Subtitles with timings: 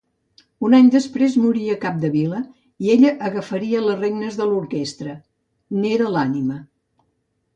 [0.67, 2.39] Un any després moria Capdevila
[2.85, 5.13] i ella agafaria les regnes de l'orquestra:
[5.83, 6.57] n'era l'ànima.